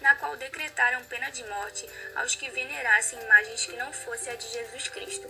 na 0.00 0.14
qual 0.16 0.36
decretaram 0.36 1.04
pena 1.04 1.30
de 1.30 1.44
morte 1.44 1.88
aos 2.14 2.34
que 2.34 2.50
venerassem 2.50 3.20
imagens 3.22 3.66
que 3.66 3.76
não 3.76 3.92
fosse 3.92 4.28
a 4.30 4.34
de 4.34 4.48
Jesus 4.48 4.88
Cristo, 4.88 5.28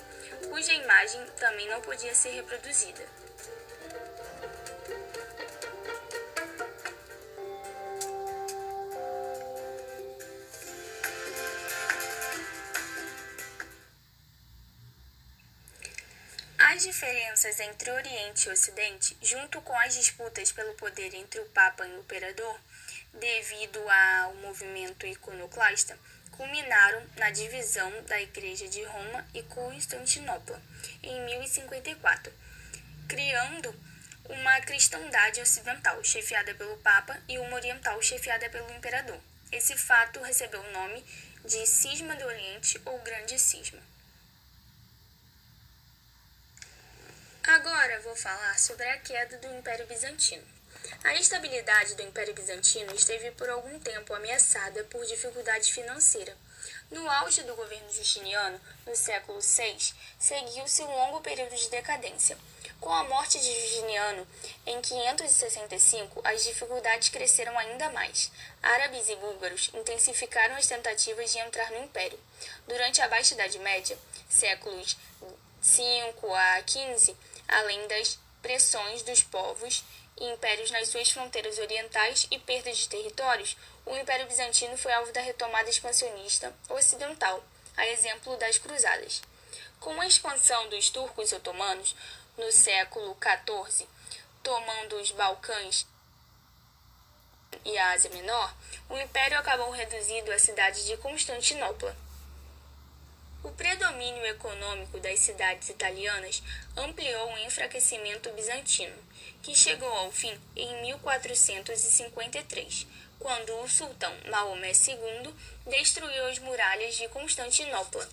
cuja 0.48 0.72
imagem 0.72 1.24
também 1.38 1.68
não 1.68 1.80
podia 1.82 2.14
ser 2.14 2.30
reproduzida. 2.30 3.27
As 16.70 16.82
diferenças 16.82 17.58
entre 17.60 17.90
Oriente 17.90 18.46
e 18.46 18.52
Ocidente, 18.52 19.16
junto 19.22 19.58
com 19.62 19.74
as 19.78 19.94
disputas 19.94 20.52
pelo 20.52 20.74
poder 20.74 21.14
entre 21.14 21.40
o 21.40 21.46
Papa 21.46 21.86
e 21.86 21.92
o 21.92 22.00
Imperador, 22.00 22.60
devido 23.14 23.80
ao 23.88 24.34
movimento 24.34 25.06
iconoclasta, 25.06 25.98
culminaram 26.32 27.02
na 27.16 27.30
divisão 27.30 27.90
da 28.02 28.20
Igreja 28.20 28.68
de 28.68 28.84
Roma 28.84 29.26
e 29.32 29.42
Constantinopla 29.44 30.60
em 31.02 31.18
1054, 31.22 32.30
criando 33.08 33.74
uma 34.28 34.60
cristandade 34.60 35.40
ocidental 35.40 36.04
chefiada 36.04 36.54
pelo 36.54 36.76
Papa 36.80 37.18
e 37.26 37.38
uma 37.38 37.54
oriental 37.54 38.00
chefiada 38.02 38.50
pelo 38.50 38.70
Imperador. 38.74 39.18
Esse 39.50 39.74
fato 39.74 40.20
recebeu 40.20 40.60
o 40.60 40.72
nome 40.72 41.02
de 41.46 41.66
Cisma 41.66 42.14
do 42.14 42.26
Oriente 42.26 42.78
ou 42.84 42.98
Grande 42.98 43.38
Cisma. 43.38 43.80
Agora 47.48 47.98
vou 48.00 48.14
falar 48.14 48.58
sobre 48.58 48.86
a 48.86 48.98
queda 48.98 49.38
do 49.38 49.56
Império 49.56 49.86
Bizantino. 49.86 50.46
A 51.02 51.14
estabilidade 51.14 51.94
do 51.94 52.02
Império 52.02 52.34
Bizantino 52.34 52.94
esteve 52.94 53.30
por 53.30 53.48
algum 53.48 53.80
tempo 53.80 54.12
ameaçada 54.12 54.84
por 54.84 55.02
dificuldade 55.06 55.72
financeira. 55.72 56.36
No 56.90 57.10
auge 57.10 57.42
do 57.44 57.56
governo 57.56 57.90
Justiniano, 57.90 58.60
no 58.86 58.94
século 58.94 59.40
VI, 59.40 59.94
seguiu-se 60.18 60.82
um 60.82 60.94
longo 60.94 61.22
período 61.22 61.56
de 61.56 61.70
decadência. 61.70 62.36
Com 62.82 62.92
a 62.92 63.04
morte 63.04 63.40
de 63.40 63.60
Justiniano, 63.60 64.28
em 64.66 64.82
565, 64.82 66.20
as 66.24 66.44
dificuldades 66.44 67.08
cresceram 67.08 67.58
ainda 67.58 67.90
mais. 67.92 68.30
Árabes 68.62 69.08
e 69.08 69.16
búlgaros 69.16 69.70
intensificaram 69.72 70.54
as 70.54 70.66
tentativas 70.66 71.32
de 71.32 71.38
entrar 71.38 71.70
no 71.70 71.82
Império. 71.82 72.20
Durante 72.66 73.00
a 73.00 73.08
Baixa 73.08 73.32
Idade 73.32 73.58
Média, 73.58 73.98
séculos 74.28 74.98
5 75.60 76.34
a 76.34 76.62
15, 76.62 77.16
além 77.48 77.86
das 77.88 78.18
pressões 78.42 79.02
dos 79.02 79.22
povos 79.22 79.84
e 80.20 80.24
impérios 80.26 80.70
nas 80.70 80.88
suas 80.88 81.10
fronteiras 81.10 81.58
orientais 81.58 82.26
e 82.30 82.38
perdas 82.38 82.78
de 82.78 82.88
territórios, 82.88 83.56
o 83.86 83.96
Império 83.96 84.26
Bizantino 84.26 84.76
foi 84.76 84.92
alvo 84.92 85.12
da 85.12 85.20
retomada 85.20 85.70
expansionista 85.70 86.54
ocidental, 86.68 87.42
a 87.76 87.86
exemplo 87.86 88.36
das 88.36 88.58
Cruzadas. 88.58 89.22
Com 89.80 90.00
a 90.00 90.06
expansão 90.06 90.68
dos 90.68 90.90
turcos 90.90 91.32
otomanos 91.32 91.94
no 92.36 92.50
século 92.52 93.16
XIV, 93.20 93.86
tomando 94.42 94.96
os 94.96 95.10
Balcãs 95.12 95.86
e 97.64 97.78
a 97.78 97.92
Ásia 97.92 98.10
Menor, 98.10 98.54
o 98.88 98.98
império 98.98 99.38
acabou 99.38 99.70
reduzido 99.70 100.32
à 100.32 100.38
cidade 100.38 100.84
de 100.84 100.96
Constantinopla. 100.98 101.96
O 103.42 103.52
predomínio 103.52 104.26
econômico 104.26 104.98
das 104.98 105.20
cidades 105.20 105.68
italianas 105.68 106.42
ampliou 106.76 107.32
o 107.32 107.38
enfraquecimento 107.38 108.30
bizantino, 108.32 108.96
que 109.42 109.54
chegou 109.54 109.88
ao 109.88 110.10
fim 110.10 110.36
em 110.56 110.82
1453, 110.82 112.86
quando 113.18 113.54
o 113.60 113.68
sultão 113.68 114.12
Maomé 114.28 114.72
II 114.72 115.32
destruiu 115.66 116.26
as 116.26 116.38
muralhas 116.38 116.96
de 116.96 117.08
Constantinopla 117.08 118.08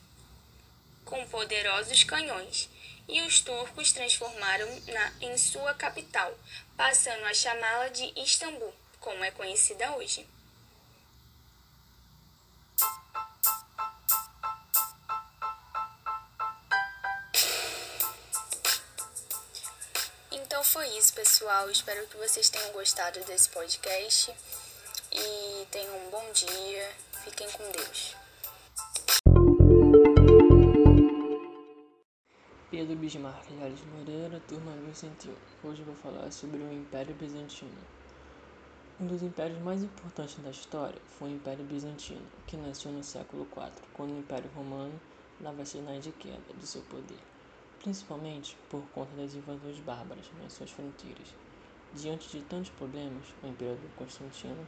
com 1.05 1.25
poderosos 1.27 2.03
canhões, 2.03 2.69
e 3.07 3.21
os 3.21 3.39
turcos 3.39 3.91
transformaram-na 3.91 5.13
em 5.21 5.37
sua 5.37 5.73
capital, 5.75 6.35
passando 6.75 7.23
a 7.25 7.33
chamá-la 7.33 7.89
de 7.89 8.11
Istambul, 8.19 8.73
como 8.99 9.23
é 9.23 9.31
conhecida 9.31 9.95
hoje. 9.95 10.27
Foi 20.75 20.89
isso, 20.97 21.13
pessoal. 21.13 21.69
Espero 21.69 22.05
que 22.05 22.17
vocês 22.17 22.49
tenham 22.49 22.73
gostado 22.73 23.17
desse 23.23 23.47
podcast 23.47 24.29
e 25.09 25.65
tenham 25.71 25.95
um 26.05 26.09
bom 26.09 26.31
dia. 26.33 26.91
Fiquem 27.23 27.49
com 27.51 27.63
Deus. 27.71 28.13
Pedro 32.69 32.97
Bismarck 32.97 33.45
Jales 33.57 33.79
Moreira, 33.85 34.41
turma 34.49 34.73
1101. 34.73 35.33
Hoje 35.63 35.81
vou 35.83 35.95
falar 35.95 36.29
sobre 36.29 36.57
o 36.57 36.73
Império 36.73 37.15
Bizantino. 37.15 37.71
Um 38.99 39.07
dos 39.07 39.23
impérios 39.23 39.61
mais 39.61 39.81
importantes 39.81 40.35
da 40.43 40.49
história 40.49 41.01
foi 41.17 41.29
o 41.29 41.35
Império 41.35 41.63
Bizantino, 41.63 42.27
que 42.45 42.57
nasceu 42.57 42.91
no 42.91 43.01
século 43.01 43.47
IV, 43.55 43.71
quando 43.93 44.11
o 44.11 44.19
Império 44.19 44.51
Romano 44.53 44.99
dava 45.39 45.63
sinais 45.63 46.03
de 46.03 46.11
queda 46.11 46.53
de 46.53 46.67
seu 46.67 46.81
poder 46.81 47.35
principalmente 47.85 48.57
por 48.67 48.81
conta 48.95 49.15
das 49.15 49.35
invasões 49.35 49.77
bárbaras 49.81 50.25
nas 50.41 50.53
suas 50.53 50.71
fronteiras. 50.71 51.35
Diante 51.93 52.27
de 52.29 52.43
tantos 52.43 52.71
problemas, 52.71 53.23
o 53.43 53.47
imperador 53.47 53.87
Constantino 53.95 54.65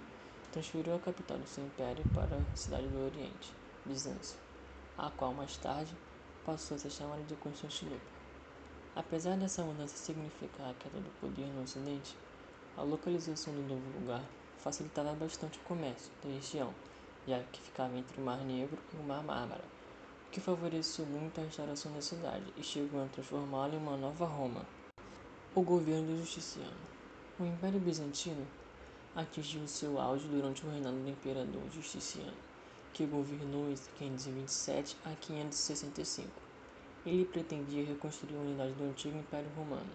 transferiu 0.52 0.94
a 0.94 1.00
capital 1.00 1.40
do 1.40 1.48
seu 1.48 1.66
império 1.66 2.06
para 2.14 2.38
a 2.38 2.56
cidade 2.56 2.88
do 2.88 3.06
Oriente, 3.06 3.52
Bizâncio, 3.84 4.38
a 4.96 5.10
qual 5.10 5.34
mais 5.34 5.58
tarde 5.58 5.96
passou 6.46 6.76
a 6.76 6.80
ser 6.80 6.92
chamada 6.92 7.24
de 7.24 7.36
Constantinopla. 7.38 8.00
Apesar 8.96 9.36
dessa 9.36 9.64
mudança 9.64 9.98
significar 9.98 10.70
a 10.70 10.76
queda 10.76 11.00
do 11.00 11.10
poder 11.20 11.48
no 11.48 11.64
Ocidente, 11.64 12.16
a 12.78 12.84
localização 12.84 13.52
do 13.52 13.64
novo 13.64 14.00
lugar 14.00 14.24
facilitava 14.60 15.14
bastante 15.14 15.58
o 15.58 15.64
comércio 15.64 16.12
da 16.24 16.30
região, 16.30 16.72
já 17.28 17.40
que 17.52 17.62
ficava 17.62 17.98
entre 17.98 18.22
o 18.22 18.24
Mar 18.24 18.46
Negro 18.46 18.78
e 18.94 18.98
o 18.98 19.04
Mar 19.04 19.24
Mármara, 19.24 19.77
que 20.32 20.42
favoreceu 20.42 21.06
muito 21.06 21.40
a 21.40 21.44
restauração 21.44 21.92
da 21.94 22.02
cidade 22.02 22.46
e 22.58 22.64
chegou 22.64 23.04
a 23.04 23.08
transformá-la 23.08 23.76
em 23.76 23.78
uma 23.78 23.96
nova 23.96 24.26
Roma. 24.26 24.66
O 25.56 25.62
governo 25.62 26.08
do 26.08 26.18
Justiciano. 26.18 26.88
O 27.40 27.46
Império 27.46 27.80
Bizantino 27.80 28.46
atingiu 29.16 29.68
seu 29.68 30.00
auge 30.00 30.28
durante 30.28 30.66
o 30.66 30.70
reinado 30.70 30.98
do 30.98 31.10
imperador 31.10 31.64
Justiciano, 31.74 32.34
que 32.94 33.06
governou 33.06 33.74
de 33.74 33.82
527 33.98 34.98
a 35.06 35.16
565. 35.16 36.30
Ele 37.06 37.26
pretendia 37.26 37.86
reconstruir 37.86 38.36
a 38.36 38.40
unidade 38.40 38.74
do 38.74 38.84
antigo 38.84 39.18
Império 39.18 39.50
Romano. 39.56 39.90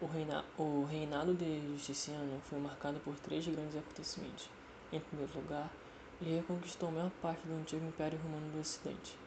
O, 0.00 0.06
reina 0.06 0.44
o 0.58 0.84
reinado 0.84 1.32
de 1.34 1.60
Justiciano 1.68 2.40
foi 2.50 2.58
marcado 2.58 2.98
por 3.00 3.14
três 3.20 3.46
grandes 3.46 3.76
acontecimentos. 3.76 4.50
Em 4.92 5.00
primeiro 5.00 5.32
lugar, 5.34 5.70
ele 6.20 6.36
reconquistou 6.36 6.88
a 6.88 6.92
maior 6.92 7.10
parte 7.22 7.46
do 7.46 7.54
antigo 7.54 7.86
Império 7.86 8.18
Romano 8.18 8.50
do 8.52 8.60
Ocidente. 8.60 9.23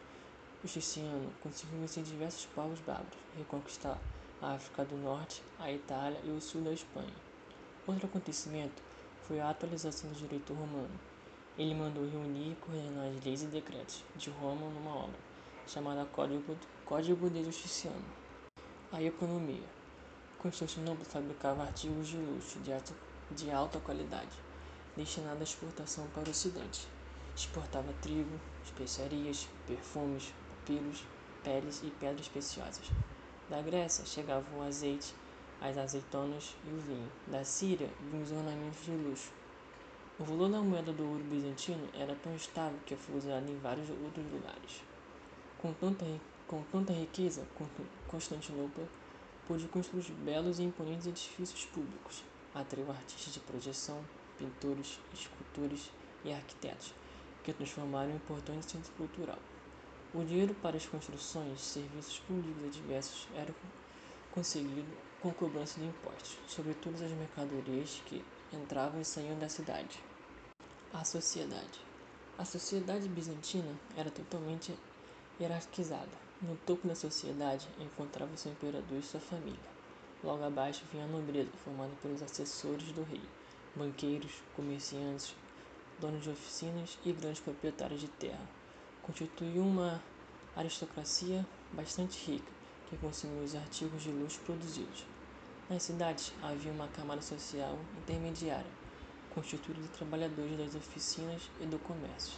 Justiniano 0.66 1.32
conseguiu 1.42 1.80
vencer 1.80 2.04
diversos 2.04 2.46
povos 2.48 2.80
bárbaros 2.80 3.18
e 3.36 3.40
reconquistar 3.40 3.98
a 4.42 4.54
África 4.54 4.84
do 4.84 4.98
Norte, 4.98 5.42
a 5.60 5.72
Itália 5.72 6.20
e 6.24 6.32
o 6.32 6.42
sul 6.42 6.62
da 6.62 6.74
Espanha. 6.74 7.14
Outro 7.86 8.08
acontecimento 8.08 8.82
foi 9.28 9.40
a 9.40 9.50
atualização 9.50 10.12
do 10.12 10.18
direito 10.18 10.54
romano. 10.54 11.00
Ele 11.58 11.74
mandou 11.74 12.06
reunir 12.06 12.52
e 12.52 12.56
coordenar 12.56 13.08
as 13.08 13.24
leis 13.24 13.44
e 13.44 13.48
decretos 13.48 14.04
de 14.16 14.30
Roma 14.30 14.70
numa 14.70 14.96
obra, 14.96 15.20
chamada 15.68 16.06
Código, 16.06 16.56
Código 16.86 17.30
de 17.30 17.44
Justiciano. 17.44 18.06
A 18.92 19.02
economia. 19.02 19.68
Constantinopla 20.40 21.06
fabricava 21.06 21.64
artigos 21.64 22.08
de 22.08 22.18
luxo 22.18 22.60
de 22.60 22.74
alta, 22.74 22.94
de 23.32 23.52
alta 23.52 23.80
qualidade, 23.80 24.38
destinados 24.96 25.42
à 25.42 25.44
exportação 25.44 26.08
para 26.10 26.28
o 26.28 26.32
Ocidente. 26.32 26.88
Exportava 27.36 27.94
trigo, 28.02 28.40
especiarias, 28.66 29.48
perfumes, 29.66 30.34
papiros, 30.68 31.06
peles 31.44 31.82
e 31.82 31.90
pedras 31.92 32.28
preciosas. 32.28 32.92
Da 33.50 33.62
Grécia 33.62 34.06
chegava 34.06 34.46
o 34.54 34.62
azeite, 34.62 35.16
as 35.62 35.78
azeitonas 35.78 36.56
e 36.66 36.74
o 36.74 36.78
vinho. 36.78 37.10
Da 37.28 37.44
Síria 37.46 37.90
vinham 38.02 38.24
os 38.24 38.32
ornamentos 38.32 38.84
de 38.84 38.92
luxo. 38.92 39.32
O 40.20 40.26
valor 40.26 40.50
da 40.50 40.60
moeda 40.60 40.92
do 40.92 41.08
ouro 41.08 41.24
bizantino 41.24 41.88
era 41.94 42.14
tão 42.16 42.36
estável 42.36 42.78
que 42.86 42.96
foi 42.98 43.18
usado 43.18 43.50
em 43.50 43.58
vários 43.60 43.90
outros 43.90 44.26
lugares. 44.30 44.84
Com 45.58 45.72
tanta, 45.74 46.06
com 46.48 46.62
tanta 46.64 46.92
riqueza, 46.92 47.48
Constantinopla 48.08 48.88
pôde 49.48 49.68
construir 49.70 50.12
belos 50.26 50.60
e 50.60 50.64
imponentes 50.64 51.08
edifícios 51.08 51.66
públicos. 51.68 52.24
Atraiu 52.54 52.90
artistas 52.92 53.34
de 53.34 53.40
projeção, 53.40 54.04
pintores, 54.38 55.00
escultores 55.14 55.92
e 56.26 56.34
arquitetos, 56.34 56.94
que 57.44 57.54
transformaram 57.54 58.12
um 58.12 58.16
importante 58.16 58.70
centro 58.70 58.92
cultural. 58.94 59.38
O 60.18 60.24
dinheiro 60.26 60.56
para 60.64 60.76
as 60.76 60.86
construções, 60.88 61.62
serviços 61.62 62.18
públicos 62.18 62.66
e 62.66 62.70
diversos 62.82 63.28
era 63.36 63.54
conseguido 64.34 64.92
com 65.22 65.32
cobrança 65.32 65.80
de 65.80 65.86
impostos 65.86 66.40
sobre 66.48 66.74
todas 66.74 67.04
as 67.04 67.12
mercadorias 67.12 68.02
que 68.08 68.26
entravam 68.52 69.00
e 69.00 69.06
saíam 69.06 69.38
da 69.38 69.48
cidade. 69.48 70.00
A 70.92 71.06
sociedade. 71.06 71.80
A 72.36 72.44
sociedade 72.44 73.08
bizantina 73.10 73.72
era 73.96 74.10
totalmente 74.10 74.74
hierarquizada. 75.40 76.10
No 76.42 76.56
topo 76.66 76.88
da 76.88 76.96
sociedade 76.96 77.68
encontrava-se 77.80 78.48
o 78.48 78.52
imperador 78.54 78.98
e 78.98 79.04
sua 79.04 79.20
família. 79.20 79.70
Logo 80.24 80.44
abaixo 80.44 80.84
vinha 80.92 81.04
a 81.04 81.08
nobreza, 81.08 81.52
formada 81.64 81.94
pelos 82.02 82.24
assessores 82.24 82.92
do 82.92 83.04
rei, 83.04 83.22
banqueiros, 83.76 84.32
comerciantes, 84.56 85.36
donos 86.02 86.24
de 86.24 86.32
oficinas 86.32 86.98
e 87.06 87.12
grandes 87.12 87.40
proprietários 87.40 88.02
de 88.02 88.08
terra. 88.08 88.67
Constituía 89.08 89.62
uma 89.62 90.04
aristocracia 90.54 91.46
bastante 91.72 92.30
rica, 92.30 92.52
que 92.90 92.98
consumia 92.98 93.42
os 93.42 93.56
artigos 93.56 94.04
de 94.04 94.12
luxo 94.12 94.38
produzidos. 94.42 95.06
Nas 95.70 95.84
cidades 95.84 96.34
havia 96.44 96.74
uma 96.74 96.90
camada 96.90 97.22
social 97.22 97.80
intermediária, 98.04 98.70
constituída 99.34 99.82
de 99.82 99.88
trabalhadores 99.88 100.58
das 100.58 100.76
oficinas 100.76 101.42
e 101.62 101.66
do 101.66 101.80
comércio. 101.80 102.38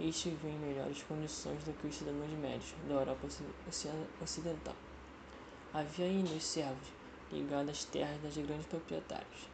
Estes 0.00 0.32
viviam 0.32 0.54
em 0.54 0.58
melhores 0.58 1.02
condições 1.02 1.62
do 1.64 1.74
que 1.74 1.88
os 1.88 1.94
cidadãos 1.96 2.30
médios 2.30 2.72
da 2.88 2.94
Europa 2.94 3.28
Ocidental. 4.22 4.76
Havia 5.74 6.06
ainda 6.06 6.30
os 6.30 6.44
servos, 6.44 6.88
ligados 7.30 7.70
às 7.70 7.84
terras 7.84 8.18
dos 8.22 8.34
grandes 8.46 8.66
proprietários. 8.66 9.50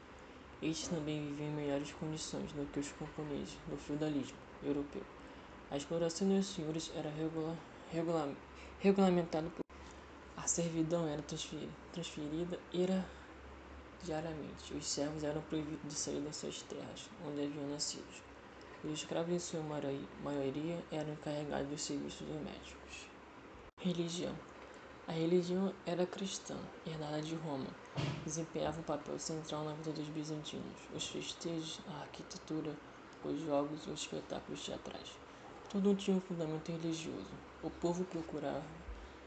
Estes 0.63 0.87
também 0.87 1.27
viviam 1.27 1.49
em 1.49 1.55
melhores 1.55 1.91
condições 1.95 2.53
do 2.53 2.65
que 2.71 2.79
os 2.79 2.93
camponeses 2.93 3.57
do 3.69 3.77
feudalismo 3.77 4.39
europeu. 4.63 5.03
A 5.71 5.76
exploração 5.76 6.28
dos 6.28 6.47
senhores 6.47 6.92
era 6.94 7.11
regulamentada 8.81 9.48
por 9.50 9.64
a 10.44 10.46
servidão 10.46 11.09
era 11.09 11.22
transferida, 11.22 11.72
transferida 11.90 12.61
era 12.70 13.03
diariamente. 14.03 14.74
Os 14.74 14.87
servos 14.87 15.24
eram 15.24 15.40
proibidos 15.40 15.88
de 15.88 15.94
sair 15.94 16.20
das 16.20 16.37
suas 16.37 16.61
terras, 16.61 17.09
onde 17.27 17.44
haviam 17.44 17.66
nascido. 17.70 18.05
Os 18.85 18.92
escravos, 18.92 19.33
em 19.33 19.38
sua 19.38 19.62
maioria, 20.22 20.85
eram 20.92 21.14
encarregados 21.14 21.70
dos 21.70 21.81
serviços 21.81 22.27
domésticos. 22.27 23.09
Religião. 23.81 24.37
A 25.09 25.12
religião 25.12 25.72
era 25.87 26.05
cristã, 26.05 26.59
herdada 26.85 27.22
de 27.22 27.35
Roma. 27.37 27.70
Desempenhava 28.22 28.81
um 28.81 28.85
papel 28.85 29.18
central 29.18 29.64
na 29.64 29.72
vida 29.72 29.92
dos 29.92 30.09
bizantinos. 30.09 30.77
Os 30.94 31.07
festejos, 31.07 31.81
a 31.88 32.03
arquitetura, 32.03 32.77
os 33.24 33.40
jogos 33.40 33.87
e 33.87 33.90
os 33.90 34.00
espetáculos 34.03 34.62
teatrais. 34.62 35.24
Tudo 35.75 35.93
tinha 35.97 36.17
um 36.17 36.21
fundamento 36.21 36.71
religioso. 36.71 37.27
O 37.61 37.69
povo 37.69 38.05
procurava 38.05 38.63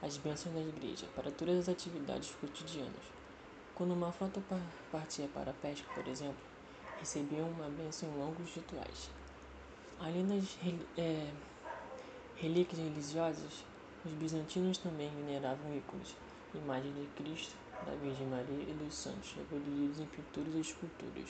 as 0.02 0.16
bênçãos 0.16 0.56
da 0.56 0.62
igreja 0.62 1.06
para 1.14 1.30
todas 1.30 1.60
as 1.60 1.68
atividades 1.68 2.34
cotidianas. 2.40 3.04
Quando 3.76 3.94
uma 3.94 4.14
frota 4.14 4.42
partia 4.90 5.28
para 5.34 5.52
a 5.52 5.54
pesca, 5.56 5.86
por 5.94 6.08
exemplo, 6.08 6.38
recebiam 7.02 7.50
uma 7.50 7.68
bênção 7.68 8.08
em 8.08 8.18
longos 8.18 8.56
rituais. 8.56 9.10
Além 10.00 10.26
das 10.26 10.58
é, 10.98 11.30
relíquias 12.38 12.80
religiosas, 12.80 13.66
os 14.06 14.12
bizantinos 14.14 14.78
também 14.78 15.12
veneravam 15.18 15.76
ícones, 15.76 16.16
imagens 16.56 16.96
de 16.96 17.08
Cristo, 17.22 17.58
da 17.86 17.94
Virgem 17.96 18.28
Maria 18.28 18.64
e 18.64 18.74
dos 18.74 18.96
santos, 18.96 19.34
reproduzidos 19.34 20.00
em 20.00 20.06
pinturas 20.06 20.56
e 20.56 20.62
esculturas. 20.62 21.28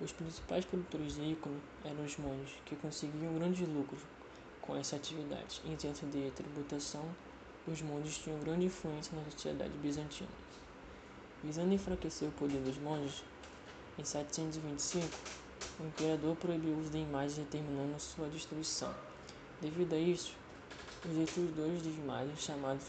Os 0.00 0.12
principais 0.12 0.64
produtores 0.64 1.14
de 1.14 1.22
ícone 1.22 1.60
eram 1.84 2.04
os 2.04 2.16
monges, 2.18 2.54
que 2.64 2.76
conseguiam 2.76 3.34
grandes 3.34 3.66
lucros 3.68 4.00
com 4.60 4.76
essa 4.76 4.96
atividade, 4.96 5.60
isento 5.64 6.06
de 6.06 6.30
tributação 6.32 7.04
os 7.66 7.82
monges 7.82 8.18
tinham 8.18 8.38
grande 8.38 8.66
influência 8.66 9.16
na 9.16 9.28
sociedade 9.28 9.72
bizantina. 9.78 10.28
Visando 11.42 11.74
enfraquecer 11.74 12.28
o 12.28 12.32
poder 12.32 12.60
dos 12.60 12.78
monges, 12.78 13.24
em 13.98 14.04
725, 14.04 15.08
o 15.80 15.86
imperador 15.86 16.36
proibiu 16.36 16.74
o 16.74 16.80
uso 16.80 16.90
de 16.90 16.98
imagens 16.98 17.38
determinando 17.38 17.98
sua 17.98 18.28
destruição. 18.28 18.94
Devido 19.60 19.94
a 19.94 19.98
isso, 19.98 20.32
os 21.08 21.16
destruidores 21.16 21.82
de 21.82 21.90
imagens, 21.90 22.40
chamados 22.40 22.84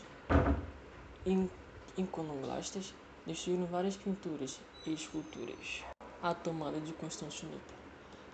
iconoclastas, 1.98 2.94
destruíram 3.26 3.66
várias 3.66 3.98
pinturas 3.98 4.60
e 4.86 4.94
esculturas. 4.94 5.97
A 6.20 6.34
tomada 6.34 6.82
de 6.82 6.94
Constantinopla. 6.94 7.78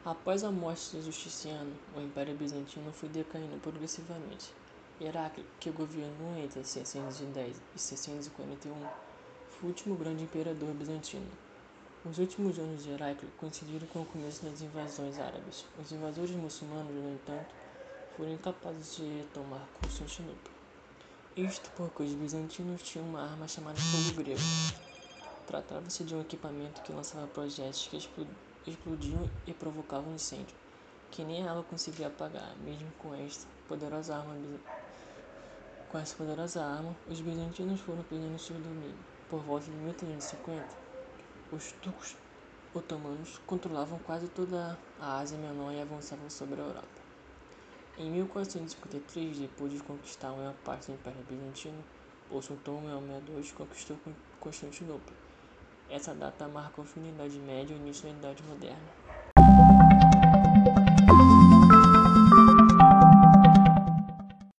Após 0.06 0.42
a 0.46 0.50
morte 0.50 0.92
de 0.92 1.02
Justiciano, 1.02 1.74
o 1.94 2.00
Império 2.00 2.34
Bizantino 2.34 2.94
foi 2.94 3.10
decaindo 3.10 3.60
progressivamente. 3.60 4.54
Heráclito, 5.02 5.50
que 5.60 5.70
governou 5.70 6.38
entre 6.38 6.64
610 6.64 7.62
e 7.76 7.80
641, 7.80 8.74
foi 8.74 9.64
o 9.64 9.66
último 9.68 9.96
grande 9.96 10.24
imperador 10.24 10.74
bizantino. 10.74 11.28
Os 12.06 12.20
últimos 12.20 12.58
anos 12.58 12.86
de 12.86 12.92
Heráclito 12.92 13.34
coincidiram 13.38 13.86
com 13.88 14.04
o 14.04 14.06
começo 14.06 14.46
das 14.46 14.62
invasões 14.62 15.20
árabes. 15.20 15.66
Os 15.78 15.92
invasores 15.92 16.32
muçulmanos, 16.32 16.94
no 16.94 17.14
entanto, 17.14 17.54
foram 18.16 18.32
incapazes 18.32 18.96
de 18.96 19.04
retomar 19.18 19.68
Constantinopla. 19.82 20.54
Isto 21.36 21.70
porque 21.76 22.04
os 22.04 22.14
bizantinos 22.14 22.82
tinham 22.82 23.06
uma 23.08 23.24
arma 23.24 23.46
chamada 23.46 23.78
fogo 23.78 24.24
grego. 24.24 24.40
Tratava-se 25.46 26.04
de 26.04 26.16
um 26.16 26.22
equipamento 26.22 26.82
que 26.82 26.92
lançava 26.92 27.28
projéteis 27.28 27.88
que 27.88 27.98
explodiam 28.66 29.30
e 29.46 29.54
provocavam 29.54 30.14
incêndio, 30.14 30.56
que 31.12 31.24
nem 31.24 31.46
ela 31.46 31.64
conseguia 31.64 32.08
apagar, 32.08 32.56
mesmo 32.64 32.92
com 33.00 33.14
esta 33.14 33.46
poderosa 33.68 34.16
arma 34.16 34.36
com 35.94 36.00
essa 36.00 36.16
poderosa 36.16 36.64
arma, 36.64 36.96
os 37.08 37.22
bizantinos 37.22 37.80
foram 37.82 38.02
perdendo 38.04 38.40
seu 38.40 38.56
domínio. 38.56 38.98
Por 39.30 39.42
volta 39.42 39.66
de 39.66 39.72
1350, 39.72 40.66
os 41.52 41.72
turcos 41.74 42.16
otomanos 42.74 43.40
controlavam 43.46 44.00
quase 44.00 44.28
toda 44.30 44.76
a 45.00 45.20
Ásia 45.20 45.38
Menor 45.38 45.72
e 45.72 45.80
avançavam 45.80 46.28
sobre 46.32 46.60
a 46.60 46.64
Europa. 46.64 47.04
Em 48.00 48.10
1453, 48.10 49.38
depois 49.38 49.72
de 49.72 49.84
conquistar 49.84 50.32
uma 50.32 50.56
parte 50.66 50.88
do 50.88 50.96
Império 50.96 51.24
Bizantino, 51.30 51.84
o 52.32 52.42
sultão 52.42 52.82
Mehmed 52.82 53.32
II 53.32 53.52
conquistou 53.52 53.96
Constantinopla. 54.40 55.33
Essa 55.94 56.16
data 56.16 56.48
marca 56.48 56.82
o 56.82 56.84
fim 56.84 57.04
da 57.04 57.10
Idade 57.10 57.40
Média 57.40 57.72
e 57.72 57.78
o 57.78 57.80
início 57.80 58.06
da 58.06 58.10
Idade 58.10 58.42
Moderna. 58.42 59.03